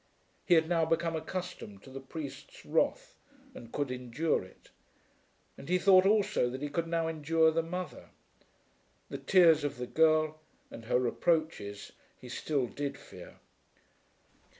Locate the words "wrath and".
2.65-3.71